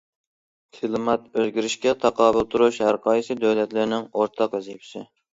كىلىمات 0.75 1.25
ئۆزگىرىشىگە 1.41 1.91
تاقابىل 2.05 2.47
تۇرۇش 2.53 2.79
ھەرقايسى 2.85 3.37
دۆلەتلەرنىڭ 3.43 4.07
ئورتاق 4.15 4.57
ۋەزىپىسى. 4.57 5.03